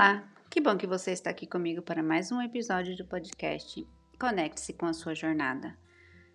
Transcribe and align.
Olá, 0.00 0.24
que 0.48 0.62
bom 0.62 0.78
que 0.78 0.86
você 0.86 1.10
está 1.10 1.28
aqui 1.28 1.46
comigo 1.46 1.82
para 1.82 2.02
mais 2.02 2.32
um 2.32 2.40
episódio 2.40 2.96
do 2.96 3.04
podcast 3.04 3.86
Conecte-se 4.18 4.72
com 4.72 4.86
a 4.86 4.94
sua 4.94 5.14
jornada. 5.14 5.76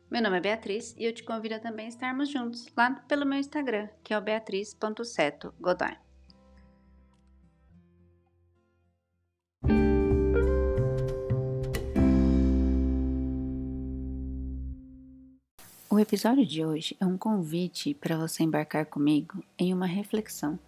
Meu 0.08 0.22
nome 0.22 0.38
é 0.38 0.40
Beatriz 0.40 0.94
e 0.96 1.04
eu 1.04 1.12
te 1.12 1.24
convido 1.24 1.56
a 1.56 1.60
também 1.60 1.88
estarmos 1.88 2.30
juntos 2.30 2.68
lá 2.78 2.92
pelo 3.08 3.26
meu 3.26 3.40
Instagram, 3.40 3.90
que 4.04 4.14
é 4.14 4.18
o 4.20 4.22
beatriz.seto.godoy. 4.22 5.98
O 15.90 16.00
episódio 16.00 16.46
de 16.46 16.64
hoje 16.64 16.96
é 17.00 17.06
um 17.08 17.18
convite 17.18 17.96
para 17.96 18.16
você 18.16 18.44
embarcar 18.44 18.86
comigo 18.86 19.44
em 19.58 19.74
uma 19.74 19.88
reflexão 19.88 20.60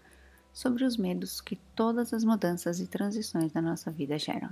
sobre 0.58 0.84
os 0.84 0.98
medos 0.98 1.40
que 1.40 1.56
todas 1.76 2.12
as 2.12 2.24
mudanças 2.24 2.80
e 2.80 2.88
transições 2.88 3.52
da 3.52 3.62
nossa 3.62 3.92
vida 3.92 4.18
geram. 4.18 4.50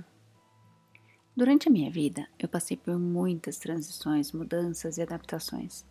Durante 1.36 1.66
a 1.66 1.70
minha 1.70 1.90
vida, 1.90 2.28
eu 2.38 2.48
passei 2.48 2.76
por 2.76 2.96
muitas 2.96 3.58
transições, 3.58 4.30
mudanças 4.30 4.98
e 4.98 5.02
adaptações. 5.02 5.84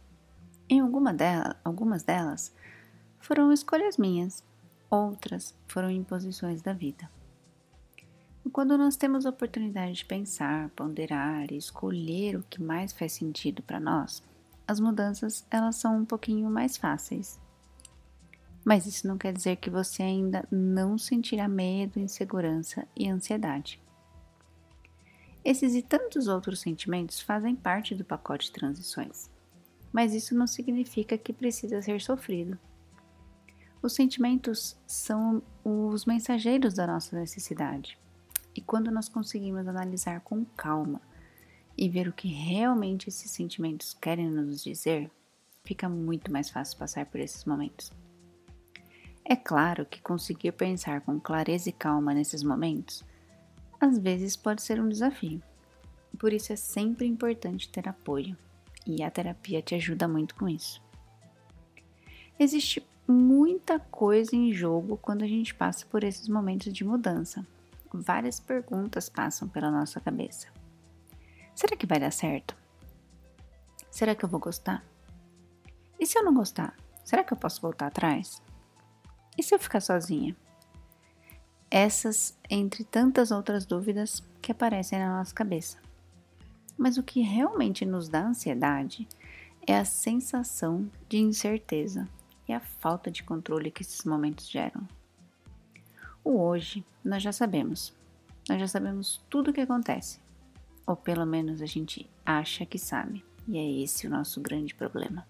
Em 0.70 0.79
alguma 0.79 1.13
delas, 1.13 1.57
algumas 1.65 2.01
delas 2.01 2.55
foram 3.20 3.51
escolhas 3.51 3.97
minhas, 3.97 4.41
outras 4.89 5.53
foram 5.67 5.91
imposições 5.91 6.61
da 6.61 6.71
vida. 6.71 7.11
E 8.45 8.49
quando 8.49 8.77
nós 8.77 8.95
temos 8.95 9.25
a 9.25 9.31
oportunidade 9.31 9.95
de 9.95 10.05
pensar, 10.05 10.70
ponderar 10.70 11.51
e 11.51 11.57
escolher 11.57 12.37
o 12.37 12.43
que 12.43 12.63
mais 12.63 12.93
faz 12.93 13.11
sentido 13.11 13.61
para 13.61 13.81
nós, 13.81 14.23
as 14.65 14.79
mudanças 14.79 15.45
elas 15.51 15.75
são 15.75 15.97
um 15.97 16.05
pouquinho 16.05 16.49
mais 16.49 16.77
fáceis 16.77 17.37
mas 18.65 18.87
isso 18.87 19.07
não 19.07 19.15
quer 19.15 19.31
dizer 19.31 19.57
que 19.57 19.69
você 19.69 20.01
ainda 20.01 20.43
não 20.51 20.98
sentirá 20.98 21.48
medo, 21.48 21.99
insegurança 21.99 22.87
e 22.98 23.07
ansiedade. 23.07 23.79
Esses 25.43 25.76
e 25.76 25.84
tantos 25.84 26.27
outros 26.27 26.59
sentimentos 26.62 27.21
fazem 27.21 27.55
parte 27.55 27.93
do 27.93 28.03
pacote 28.03 28.48
de 28.48 28.53
transições, 28.53 29.29
mas 29.93 30.15
isso 30.15 30.34
não 30.34 30.48
significa 30.48 31.15
que 31.15 31.31
precisa 31.31 31.79
ser 31.79 32.01
sofrido. 32.01 32.57
Os 33.84 33.93
sentimentos 33.93 34.75
são 34.87 35.43
os 35.63 36.05
mensageiros 36.05 36.73
da 36.73 36.87
nossa 36.87 37.15
necessidade, 37.15 37.99
e 38.55 38.62
quando 38.62 38.90
nós 38.90 39.07
conseguimos 39.07 39.68
analisar 39.68 40.21
com 40.21 40.43
calma 40.43 40.99
e 41.77 41.87
ver 41.87 42.07
o 42.07 42.13
que 42.13 42.29
realmente 42.29 43.09
esses 43.09 43.29
sentimentos 43.29 43.93
querem 43.93 44.31
nos 44.31 44.63
dizer, 44.63 45.12
fica 45.63 45.87
muito 45.87 46.31
mais 46.31 46.49
fácil 46.49 46.79
passar 46.79 47.05
por 47.05 47.20
esses 47.20 47.45
momentos. 47.45 47.91
É 49.27 49.35
claro 49.35 49.85
que 49.85 50.01
conseguir 50.01 50.51
pensar 50.51 51.01
com 51.01 51.20
clareza 51.20 51.70
e 51.70 51.73
calma 51.73 52.13
nesses 52.13 52.43
momentos 52.43 53.04
às 53.79 53.98
vezes 53.98 54.35
pode 54.35 54.62
ser 54.62 54.79
um 54.79 54.90
desafio. 54.90 55.41
Por 56.18 56.31
isso 56.34 56.54
é 56.54 56.55
sempre 56.55 57.05
importante 57.05 57.70
ter 57.70 57.87
apoio 57.87 58.37
e 58.85 59.03
a 59.03 59.12
terapia 59.12 59.62
te 59.62 59.76
ajuda 59.76 60.07
muito 60.07 60.35
com 60.35 60.48
isso. 60.48 60.81
Existe 62.40 62.85
muita 63.07 63.79
coisa 63.79 64.35
em 64.35 64.51
jogo 64.51 64.97
quando 64.97 65.23
a 65.23 65.28
gente 65.28 65.53
passa 65.53 65.85
por 65.85 66.03
esses 66.03 66.28
momentos 66.28 66.72
de 66.73 66.84
mudança. 66.84 67.46
Várias 67.94 68.40
perguntas 68.40 69.09
passam 69.09 69.47
pela 69.47 69.72
nossa 69.72 70.00
cabeça. 70.00 70.47
Será 71.53 71.75
que 71.75 71.85
vai 71.85 72.00
dar 72.00 72.12
certo? 72.12 72.56
Será 73.90 74.13
que 74.16 74.25
eu 74.25 74.29
vou 74.29 74.40
gostar? 74.40 74.84
E 75.97 76.06
se 76.06 76.18
eu 76.18 76.23
não 76.23 76.34
gostar, 76.34 76.75
será 77.06 77.23
que 77.23 77.31
eu 77.31 77.38
posso 77.38 77.62
voltar 77.62 77.88
atrás? 77.88 78.41
E 79.38 79.44
se 79.44 79.53
eu 79.53 79.59
ficar 79.59 79.81
sozinha? 79.81 80.35
Essas, 81.69 82.38
entre 82.50 82.83
tantas 82.83 83.31
outras 83.31 83.66
dúvidas 83.66 84.23
que 84.41 84.51
aparecem 84.51 85.00
na 85.00 85.18
nossa 85.18 85.34
cabeça. 85.34 85.78
Mas 86.78 86.97
o 86.97 87.03
que 87.03 87.22
realmente 87.22 87.85
nos 87.85 88.07
dá 88.07 88.25
ansiedade 88.25 89.07
é 89.66 89.78
a 89.78 89.85
sensação 89.85 90.90
de 91.09 91.18
incerteza 91.18 92.07
e 92.47 92.53
a 92.53 92.59
falta 92.59 93.09
de 93.09 93.24
controle 93.24 93.72
que 93.72 93.81
esses 93.81 94.03
momentos 94.06 94.47
geram. 94.50 94.88
O 96.24 96.40
hoje 96.40 96.85
nós 97.03 97.24
já 97.24 97.31
sabemos. 97.31 97.94
Nós 98.47 98.59
já 98.59 98.68
sabemos 98.68 99.24
tudo 99.29 99.50
o 99.50 99.53
que 99.53 99.62
acontece. 99.62 100.19
Ou 100.85 100.95
pelo 100.95 101.25
menos 101.25 101.62
a 101.62 101.66
gente 101.66 102.09
acha 102.25 102.66
que 102.66 102.78
sabe. 102.78 103.25
E 103.47 103.57
é 103.57 103.84
esse 103.84 104.07
o 104.07 104.09
nosso 104.09 104.40
grande 104.41 104.74
problema. 104.74 105.28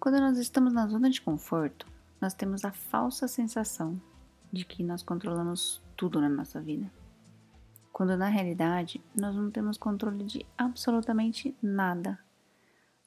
Quando 0.00 0.18
nós 0.18 0.38
estamos 0.38 0.72
na 0.72 0.86
zona 0.86 1.08
de 1.08 1.20
conforto, 1.20 1.86
nós 2.24 2.32
temos 2.32 2.64
a 2.64 2.72
falsa 2.72 3.28
sensação 3.28 4.00
de 4.50 4.64
que 4.64 4.82
nós 4.82 5.02
controlamos 5.02 5.82
tudo 5.94 6.22
na 6.22 6.28
nossa 6.30 6.58
vida, 6.58 6.90
quando 7.92 8.16
na 8.16 8.28
realidade 8.28 8.98
nós 9.14 9.36
não 9.36 9.50
temos 9.50 9.76
controle 9.76 10.24
de 10.24 10.46
absolutamente 10.56 11.54
nada. 11.60 12.18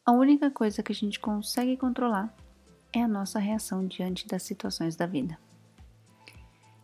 A 0.05 0.11
única 0.11 0.51
coisa 0.51 0.83
que 0.83 0.91
a 0.91 0.95
gente 0.95 1.19
consegue 1.19 1.75
controlar 1.77 2.31
é 2.93 3.01
a 3.01 3.07
nossa 3.07 3.39
reação 3.39 3.87
diante 3.87 4.27
das 4.27 4.43
situações 4.43 4.95
da 4.95 5.07
vida. 5.07 5.35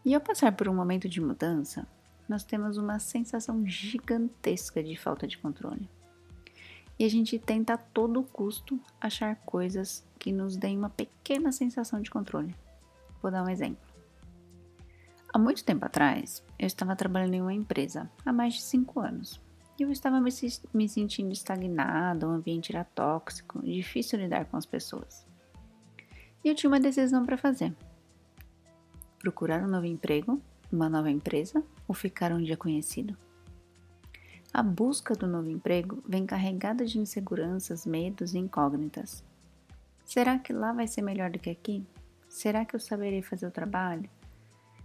E 0.04 0.16
ao 0.16 0.20
passar 0.20 0.54
por 0.54 0.68
um 0.68 0.74
momento 0.74 1.08
de 1.08 1.22
mudança, 1.22 1.86
nós 2.28 2.44
temos 2.44 2.78
uma 2.78 2.98
sensação 2.98 3.64
gigantesca 3.68 4.82
de 4.84 4.96
falta 4.96 5.28
de 5.28 5.38
controle. 5.38 5.88
E 6.98 7.06
a 7.06 7.10
gente 7.10 7.38
tenta 7.38 7.76
a 7.76 7.78
todo 7.78 8.24
custo 8.24 8.80
achar 9.00 9.36
coisas 9.46 10.04
que 10.24 10.32
nos 10.32 10.56
deem 10.56 10.78
uma 10.78 10.90
pequena 10.90 11.52
sensação 11.52 12.02
de 12.02 12.10
controle. 12.10 12.56
Vou 13.22 13.30
dar 13.30 13.44
um 13.44 13.50
exemplo. 13.50 13.86
Há 15.34 15.38
muito 15.38 15.66
tempo 15.66 15.86
atrás, 15.86 16.42
eu 16.58 16.66
estava 16.66 16.96
trabalhando 16.96 17.34
em 17.34 17.42
uma 17.42 17.54
empresa, 17.54 18.10
há 18.26 18.32
mais 18.32 18.54
de 18.54 18.62
5 18.62 19.02
anos. 19.02 19.42
E 19.78 19.84
eu 19.84 19.92
estava 19.92 20.22
me, 20.22 20.88
sentindo 20.88 21.34
estagnada, 21.34 22.26
o 22.26 22.32
ambiente 22.32 22.74
era 22.74 22.86
tóxico, 22.86 23.62
difícil 23.66 24.18
lidar 24.18 24.46
com 24.46 24.56
as 24.56 24.66
pessoas. 24.66 25.28
E 26.42 26.48
eu 26.48 26.56
tinha 26.56 26.70
uma 26.70 26.80
decisão 26.80 27.26
para 27.26 27.36
fazer: 27.36 27.76
procurar 29.20 29.62
um 29.62 29.68
novo 29.68 29.88
emprego, 29.88 30.42
uma 30.72 30.88
nova 30.88 31.12
empresa 31.12 31.62
ou 31.86 31.94
ficar 31.94 32.32
onde 32.32 32.54
é 32.54 32.56
conhecido. 32.56 33.18
A 34.54 34.64
busca 34.64 35.16
do 35.16 35.28
novo 35.28 35.50
emprego 35.50 36.02
vem 36.08 36.26
carregada 36.26 36.86
de 36.86 36.98
inseguranças, 36.98 37.86
medos 37.86 38.34
e 38.34 38.38
incógnitas. 38.38 39.22
Será 40.06 40.38
que 40.38 40.54
lá 40.54 40.72
vai 40.72 40.88
ser 40.88 41.02
melhor 41.02 41.30
do 41.30 41.40
que 41.40 41.50
aqui? 41.50 41.86
Será 42.28 42.66
que 42.66 42.76
eu 42.76 42.80
saberei 42.80 43.22
fazer 43.22 43.48
o 43.48 43.52
trabalho? 43.52 44.10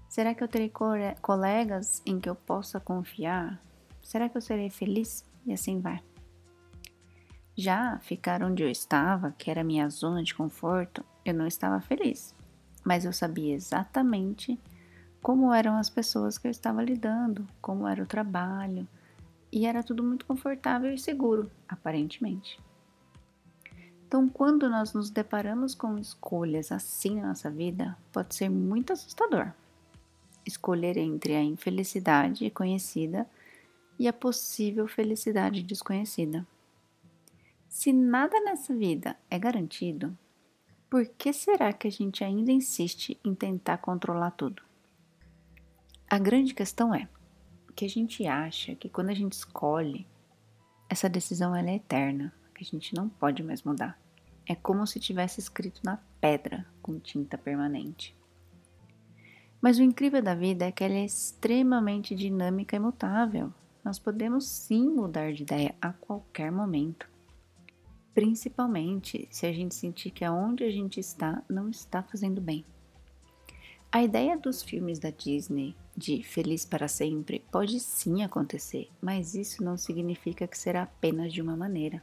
Será 0.08 0.34
que 0.34 0.42
eu 0.42 0.48
terei 0.48 0.72
colegas 1.20 2.02
em 2.06 2.18
que 2.18 2.28
eu 2.28 2.34
possa 2.34 2.80
confiar? 2.80 3.62
Será 4.02 4.28
que 4.28 4.36
eu 4.36 4.40
serei 4.40 4.70
feliz? 4.70 5.24
E 5.44 5.52
assim 5.52 5.80
vai. 5.80 6.00
Já 7.56 7.98
ficar 7.98 8.42
onde 8.42 8.62
eu 8.62 8.70
estava, 8.70 9.32
que 9.32 9.50
era 9.50 9.64
minha 9.64 9.88
zona 9.88 10.22
de 10.22 10.34
conforto, 10.34 11.04
eu 11.24 11.34
não 11.34 11.46
estava 11.46 11.80
feliz, 11.80 12.34
mas 12.84 13.04
eu 13.04 13.12
sabia 13.12 13.54
exatamente 13.54 14.58
como 15.20 15.52
eram 15.52 15.76
as 15.76 15.90
pessoas 15.90 16.38
que 16.38 16.46
eu 16.46 16.50
estava 16.50 16.82
lidando, 16.82 17.46
como 17.60 17.86
era 17.86 18.02
o 18.02 18.06
trabalho, 18.06 18.86
e 19.50 19.66
era 19.66 19.82
tudo 19.82 20.02
muito 20.02 20.24
confortável 20.24 20.92
e 20.92 20.98
seguro, 20.98 21.50
aparentemente. 21.68 22.60
Então, 24.08 24.26
quando 24.26 24.70
nós 24.70 24.94
nos 24.94 25.10
deparamos 25.10 25.74
com 25.74 25.98
escolhas 25.98 26.72
assim 26.72 27.20
na 27.20 27.28
nossa 27.28 27.50
vida, 27.50 27.94
pode 28.10 28.34
ser 28.34 28.48
muito 28.48 28.90
assustador. 28.90 29.52
Escolher 30.46 30.96
entre 30.96 31.36
a 31.36 31.42
infelicidade 31.42 32.48
conhecida 32.48 33.28
e 33.98 34.08
a 34.08 34.12
possível 34.12 34.88
felicidade 34.88 35.62
desconhecida. 35.62 36.46
Se 37.68 37.92
nada 37.92 38.40
nessa 38.40 38.74
vida 38.74 39.14
é 39.30 39.38
garantido, 39.38 40.16
por 40.88 41.04
que 41.04 41.30
será 41.30 41.70
que 41.74 41.86
a 41.86 41.92
gente 41.92 42.24
ainda 42.24 42.50
insiste 42.50 43.20
em 43.22 43.34
tentar 43.34 43.76
controlar 43.76 44.30
tudo? 44.30 44.62
A 46.08 46.18
grande 46.18 46.54
questão 46.54 46.94
é 46.94 47.06
que 47.76 47.84
a 47.84 47.88
gente 47.90 48.26
acha 48.26 48.74
que 48.74 48.88
quando 48.88 49.10
a 49.10 49.14
gente 49.14 49.34
escolhe, 49.34 50.06
essa 50.88 51.10
decisão 51.10 51.54
ela 51.54 51.68
é 51.68 51.74
eterna 51.74 52.32
que 52.58 52.64
a 52.64 52.66
gente 52.66 52.94
não 52.94 53.08
pode 53.08 53.42
mais 53.42 53.62
mudar. 53.62 53.98
É 54.44 54.54
como 54.54 54.86
se 54.86 54.98
tivesse 54.98 55.38
escrito 55.38 55.80
na 55.84 55.98
pedra 56.20 56.66
com 56.82 56.98
tinta 56.98 57.38
permanente. 57.38 58.16
Mas 59.60 59.78
o 59.78 59.82
incrível 59.82 60.22
da 60.22 60.34
vida 60.34 60.66
é 60.66 60.72
que 60.72 60.82
ela 60.82 60.94
é 60.94 61.04
extremamente 61.04 62.14
dinâmica 62.14 62.74
e 62.74 62.78
mutável. 62.78 63.52
Nós 63.84 63.98
podemos 63.98 64.46
sim 64.46 64.88
mudar 64.88 65.32
de 65.32 65.42
ideia 65.42 65.74
a 65.80 65.92
qualquer 65.92 66.50
momento. 66.50 67.08
Principalmente 68.14 69.28
se 69.30 69.46
a 69.46 69.52
gente 69.52 69.74
sentir 69.74 70.10
que 70.10 70.24
aonde 70.24 70.64
a 70.64 70.70
gente 70.70 70.98
está 70.98 71.42
não 71.48 71.68
está 71.68 72.02
fazendo 72.02 72.40
bem. 72.40 72.64
A 73.90 74.02
ideia 74.02 74.36
dos 74.36 74.62
filmes 74.62 74.98
da 74.98 75.10
Disney 75.10 75.74
de 75.96 76.22
feliz 76.22 76.64
para 76.64 76.88
sempre 76.88 77.44
pode 77.50 77.80
sim 77.80 78.22
acontecer, 78.22 78.90
mas 79.00 79.34
isso 79.34 79.64
não 79.64 79.76
significa 79.76 80.46
que 80.46 80.58
será 80.58 80.82
apenas 80.82 81.32
de 81.32 81.40
uma 81.40 81.56
maneira. 81.56 82.02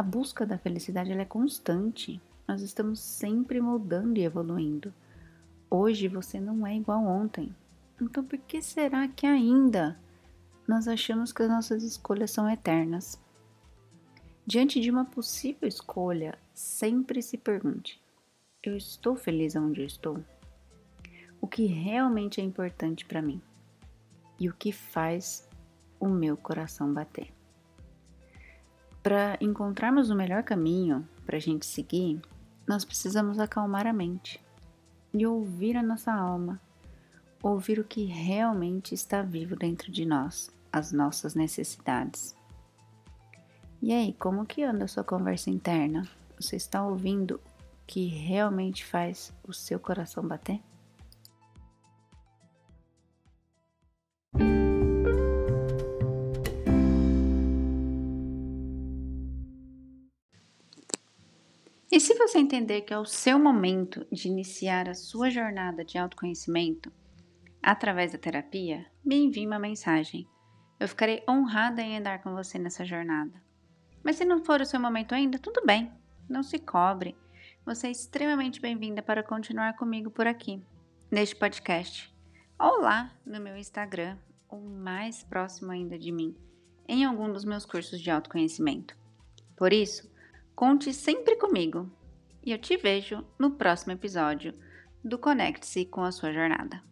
A 0.00 0.02
busca 0.02 0.46
da 0.46 0.56
felicidade 0.56 1.12
é 1.12 1.24
constante. 1.26 2.18
Nós 2.48 2.62
estamos 2.62 3.00
sempre 3.00 3.60
mudando 3.60 4.16
e 4.16 4.24
evoluindo. 4.24 4.94
Hoje 5.68 6.08
você 6.08 6.40
não 6.40 6.66
é 6.66 6.74
igual 6.74 7.04
ontem. 7.04 7.54
Então 8.00 8.24
por 8.24 8.38
que 8.38 8.62
será 8.62 9.06
que 9.08 9.26
ainda 9.26 10.00
nós 10.66 10.88
achamos 10.88 11.34
que 11.34 11.42
as 11.42 11.50
nossas 11.50 11.82
escolhas 11.82 12.30
são 12.30 12.48
eternas? 12.48 13.20
Diante 14.46 14.80
de 14.80 14.90
uma 14.90 15.04
possível 15.04 15.68
escolha, 15.68 16.38
sempre 16.54 17.20
se 17.20 17.36
pergunte: 17.36 18.02
eu 18.62 18.78
estou 18.78 19.14
feliz 19.14 19.54
onde 19.54 19.82
eu 19.82 19.86
estou? 19.86 20.24
O 21.42 21.46
que 21.46 21.66
realmente 21.66 22.40
é 22.40 22.42
importante 22.42 23.04
para 23.04 23.20
mim? 23.20 23.38
E 24.38 24.48
o 24.48 24.54
que 24.54 24.72
faz 24.72 25.46
o 26.00 26.08
meu 26.08 26.38
coração 26.38 26.90
bater? 26.90 27.38
Para 29.02 29.38
encontrarmos 29.40 30.10
o 30.10 30.14
melhor 30.14 30.42
caminho 30.42 31.08
para 31.24 31.38
a 31.38 31.40
gente 31.40 31.64
seguir, 31.64 32.20
nós 32.66 32.84
precisamos 32.84 33.38
acalmar 33.38 33.86
a 33.86 33.92
mente 33.92 34.38
e 35.14 35.26
ouvir 35.26 35.74
a 35.76 35.82
nossa 35.82 36.12
alma, 36.12 36.60
ouvir 37.42 37.78
o 37.78 37.84
que 37.84 38.04
realmente 38.04 38.94
está 38.94 39.22
vivo 39.22 39.56
dentro 39.56 39.90
de 39.90 40.04
nós, 40.04 40.50
as 40.70 40.92
nossas 40.92 41.34
necessidades. 41.34 42.36
E 43.80 43.92
aí, 43.92 44.12
como 44.12 44.44
que 44.44 44.62
anda 44.62 44.84
a 44.84 44.88
sua 44.88 45.02
conversa 45.02 45.48
interna? 45.48 46.06
Você 46.38 46.56
está 46.56 46.84
ouvindo 46.84 47.36
o 47.36 47.40
que 47.86 48.06
realmente 48.06 48.84
faz 48.84 49.32
o 49.42 49.54
seu 49.54 49.80
coração 49.80 50.22
bater? 50.28 50.60
E 61.92 61.98
se 61.98 62.14
você 62.14 62.38
entender 62.38 62.82
que 62.82 62.94
é 62.94 62.98
o 62.98 63.04
seu 63.04 63.36
momento 63.36 64.06
de 64.12 64.28
iniciar 64.28 64.88
a 64.88 64.94
sua 64.94 65.28
jornada 65.28 65.84
de 65.84 65.98
autoconhecimento 65.98 66.92
através 67.60 68.12
da 68.12 68.18
terapia, 68.18 68.86
me 69.04 69.16
envie 69.16 69.44
uma 69.44 69.58
mensagem. 69.58 70.24
Eu 70.78 70.86
ficarei 70.86 71.24
honrada 71.28 71.82
em 71.82 71.98
andar 71.98 72.22
com 72.22 72.32
você 72.32 72.60
nessa 72.60 72.84
jornada. 72.84 73.42
Mas 74.04 74.14
se 74.14 74.24
não 74.24 74.44
for 74.44 74.60
o 74.60 74.64
seu 74.64 74.78
momento 74.78 75.16
ainda, 75.16 75.36
tudo 75.36 75.66
bem, 75.66 75.92
não 76.28 76.44
se 76.44 76.60
cobre. 76.60 77.16
Você 77.66 77.88
é 77.88 77.90
extremamente 77.90 78.60
bem-vinda 78.60 79.02
para 79.02 79.24
continuar 79.24 79.76
comigo 79.76 80.12
por 80.12 80.28
aqui, 80.28 80.62
neste 81.10 81.34
podcast, 81.34 82.14
ou 82.56 82.82
lá 82.82 83.12
no 83.26 83.40
meu 83.40 83.56
Instagram, 83.56 84.16
ou 84.48 84.60
mais 84.60 85.24
próximo 85.24 85.72
ainda 85.72 85.98
de 85.98 86.12
mim, 86.12 86.36
em 86.86 87.04
algum 87.04 87.32
dos 87.32 87.44
meus 87.44 87.66
cursos 87.66 88.00
de 88.00 88.12
autoconhecimento. 88.12 88.96
Por 89.56 89.72
isso, 89.72 90.09
conte 90.60 90.92
sempre 90.92 91.36
comigo 91.36 91.90
e 92.44 92.52
eu 92.52 92.58
te 92.58 92.76
vejo 92.76 93.24
no 93.38 93.52
próximo 93.52 93.94
episódio 93.94 94.52
do 95.02 95.18
Conecte-se 95.18 95.86
com 95.86 96.02
a 96.02 96.12
sua 96.12 96.34
jornada. 96.34 96.82